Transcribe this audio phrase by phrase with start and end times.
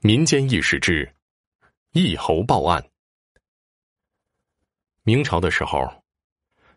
[0.00, 1.12] 民间异事之
[1.90, 2.88] 义侯报案。
[5.02, 5.90] 明朝的时候，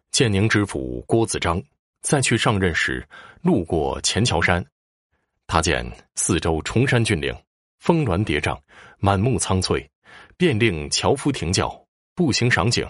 [0.09, 1.62] 建宁知府郭子章
[2.02, 3.08] 在去上任时，
[3.44, 4.66] 路过前桥山，
[5.46, 7.32] 他见四周崇山峻岭，
[7.78, 8.60] 峰峦叠嶂，
[8.98, 9.88] 满目苍翠，
[10.36, 11.86] 便令樵夫停轿，
[12.16, 12.90] 步行赏景。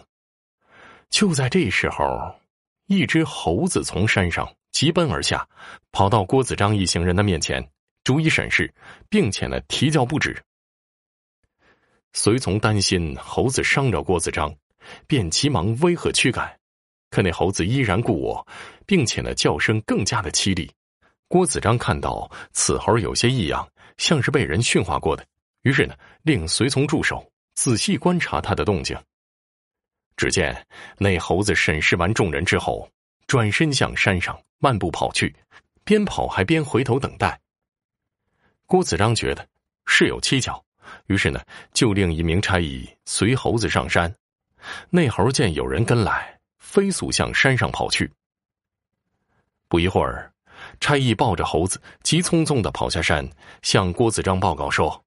[1.10, 2.40] 就在这时候，
[2.86, 5.46] 一只猴子从山上急奔而下，
[5.92, 7.70] 跑到郭子章一行人的面前。
[8.04, 8.74] 逐一审视，
[9.10, 10.42] 并且呢啼叫不止。
[12.14, 14.54] 随从担心猴子伤着郭子章，
[15.08, 16.60] 便急忙威吓驱赶，
[17.10, 18.46] 可那猴子依然故我，
[18.86, 20.70] 并且呢叫声更加的凄厉。
[21.28, 23.66] 郭子章看到此猴有些异样，
[23.98, 25.26] 像是被人驯化过的，
[25.62, 28.98] 于是呢令随从驻守，仔细观察他的动静。
[30.18, 32.90] 只见那猴子审视完众人之后，
[33.28, 35.34] 转身向山上漫步跑去，
[35.86, 37.40] 边跑还边回头等待。
[38.72, 39.46] 郭子章觉得
[39.86, 40.64] 事有蹊跷，
[41.08, 41.42] 于是呢，
[41.74, 44.10] 就令一名差役随猴子上山。
[44.90, 48.10] 那猴见有人跟来，飞速向山上跑去。
[49.68, 50.32] 不一会儿，
[50.80, 53.30] 差役抱着猴子，急匆匆的跑下山，
[53.62, 55.04] 向郭子章报告说：“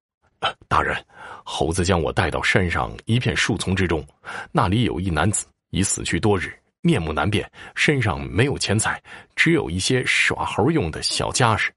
[0.69, 1.03] 大人，
[1.43, 4.07] 猴子将我带到山上一片树丛之中，
[4.53, 9.03] 那里有一男子已死去多日，面目难辨，身上没有钱财，
[9.35, 11.73] 只有一些耍猴用的小家什。”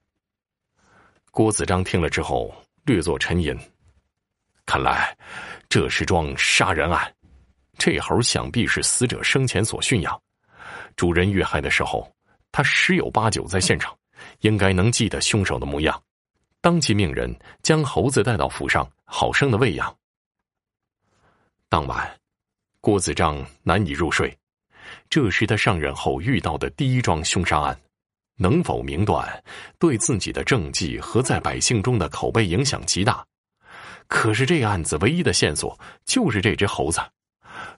[1.38, 2.52] 郭子章听了之后，
[2.84, 3.56] 略作沉吟。
[4.66, 5.16] 看来，
[5.70, 7.14] 这是桩杀人案。
[7.78, 10.20] 这猴想必是死者生前所驯养，
[10.96, 12.12] 主人遇害的时候，
[12.52, 13.96] 他十有八九在现场，
[14.40, 16.02] 应该能记得凶手的模样。
[16.60, 19.96] 当即命人将猴子带到府上，好生的喂养。
[21.70, 22.20] 当晚，
[22.82, 24.36] 郭子章难以入睡，
[25.08, 27.80] 这是他上任后遇到的第一桩凶杀案。
[28.38, 29.44] 能否明断，
[29.78, 33.26] 对自己的政绩和在百姓中的口碑影响极大。
[34.08, 37.02] 可是这案子唯一的线索就是这只猴子，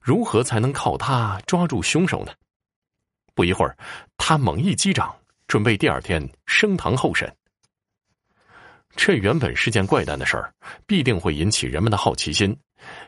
[0.02, 2.32] 如何才能靠它抓住凶手呢？
[3.34, 3.76] 不一会儿，
[4.18, 5.16] 他猛一击掌，
[5.48, 7.34] 准备第二天升堂候审。
[8.96, 10.54] 这原本是件怪诞的事儿，
[10.86, 12.56] 必定会引起人们的好奇心。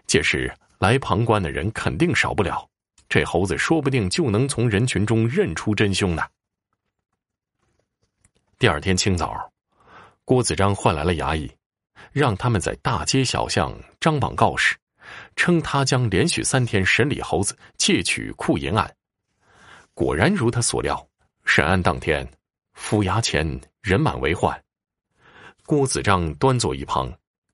[0.08, 2.66] 届时来旁观的人肯定少不了，
[3.09, 6.24] 这猴子说不定就能从人群中认出真凶呢。
[8.62, 9.52] 第二天清早，
[10.24, 11.52] 郭子章唤来了衙役，
[12.12, 14.76] 让他们在大街小巷张榜告示，
[15.36, 18.96] 称他将连续三天审理猴子窃取库银案。
[19.96, 21.04] 果然如他所料，
[21.44, 22.32] 审案当天，
[22.76, 24.64] 府衙前人满为患。
[25.66, 27.12] 郭子章端坐一旁，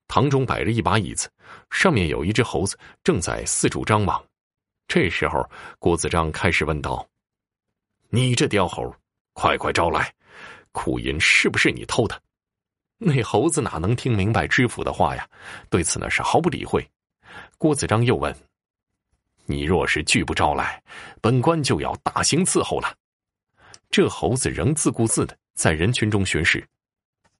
[0.09, 1.31] 堂中摆着一把椅子，
[1.69, 4.21] 上面有一只猴子正在四处张望。
[4.89, 7.07] 这时候，郭子章开始问道
[8.11, 8.93] ：“你这刁猴，
[9.31, 10.13] 快快招来！”
[10.71, 12.21] 库银是不是你偷的？
[12.99, 15.27] 那猴子哪能听明白知府的话呀？
[15.69, 16.87] 对此呢是毫不理会。
[17.57, 18.35] 郭子章又问
[19.45, 20.81] ：“你若是拒不招来，
[21.21, 22.95] 本官就要大刑伺候了。”
[23.91, 26.67] 这猴子仍自顾自的在人群中巡视。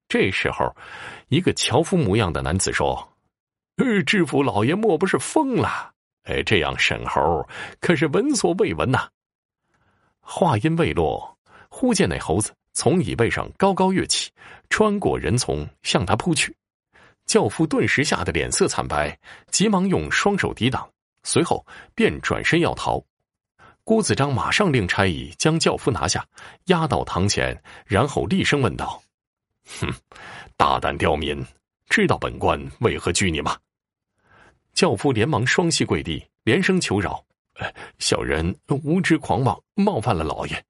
[0.08, 0.76] 这时候，
[1.28, 3.08] 一个樵夫模样的男子说
[3.78, 5.92] ：“呃，知府老爷莫不是疯了？
[6.24, 7.48] 哎，这样审猴
[7.80, 9.10] 可是闻所未闻呐！”
[10.22, 11.38] 话音未落，
[11.70, 12.54] 忽见那猴子。
[12.78, 14.30] 从椅背上高高跃起，
[14.70, 16.56] 穿过人丛向他扑去。
[17.26, 19.18] 教夫顿时吓得脸色惨白，
[19.50, 20.88] 急忙用双手抵挡，
[21.24, 23.04] 随后便转身要逃。
[23.84, 26.24] 郭子章马上令差役将教夫拿下，
[26.66, 29.02] 押到堂前，然后厉声问道
[29.82, 29.92] ：“哼，
[30.56, 31.44] 大胆刁民，
[31.90, 33.58] 知道本官为何拘你吗？”
[34.76, 37.26] 教夫连忙双膝跪地，连声求饶
[37.98, 40.64] ：“小人无知狂妄，冒犯了老爷。”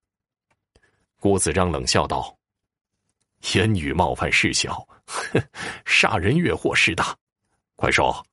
[1.19, 2.37] 郭子章冷笑道
[3.55, 5.41] ：“言语冒犯事小，哼，
[5.83, 7.17] 杀人越货事大。
[7.75, 8.23] 快说，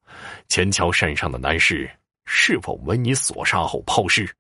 [0.49, 1.91] 前桥山上的男尸
[2.27, 4.31] 是否为你所杀后抛尸？”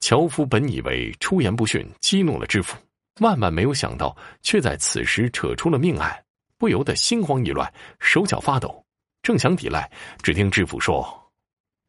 [0.00, 2.78] 樵夫本以为出言不逊，激怒了知府，
[3.20, 6.24] 万万没有想到，却在此时扯出了命案，
[6.56, 8.82] 不由得心慌意乱，手脚发抖，
[9.22, 9.90] 正想抵赖，
[10.22, 11.30] 只听知府说：“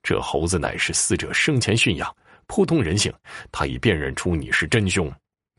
[0.03, 2.13] 这猴子乃是死者生前驯养。”
[2.49, 3.13] 扑通人性，
[3.51, 5.09] 他已辨认出你是真凶。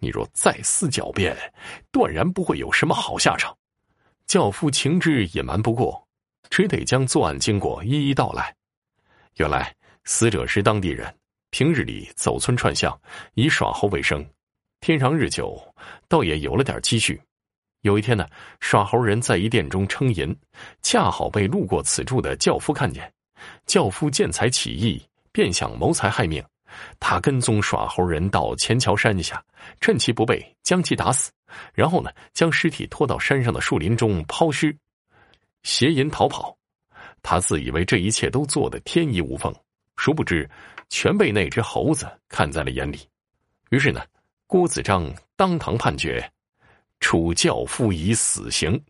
[0.00, 1.36] 你若再思狡辩，
[1.92, 3.56] 断然不会有什么好下场。
[4.26, 6.06] 教夫情知隐瞒不过，
[6.50, 8.52] 只得将作案经过一一道来。
[9.36, 9.72] 原来
[10.04, 11.14] 死者是当地人，
[11.50, 13.00] 平日里走村串巷，
[13.34, 14.26] 以耍猴为生。
[14.80, 15.62] 天长日久，
[16.08, 17.20] 倒也有了点积蓄。
[17.82, 18.26] 有一天呢，
[18.58, 20.36] 耍猴人在一店中称银，
[20.82, 23.10] 恰好被路过此处的教夫看见。
[23.64, 25.00] 教夫见财起意，
[25.30, 26.44] 便想谋财害命。
[26.98, 29.42] 他跟踪耍猴人到钱桥山下，
[29.80, 31.30] 趁其不备将其打死，
[31.72, 34.76] 然后呢将尸体拖到山上的树林中抛尸，
[35.62, 36.56] 携银逃跑。
[37.22, 39.54] 他自以为这一切都做得天衣无缝，
[39.96, 40.48] 殊不知
[40.88, 43.06] 全被那只猴子看在了眼里。
[43.70, 44.02] 于是呢，
[44.46, 46.32] 郭子章当堂判决，
[46.98, 48.82] 处教夫以死刑。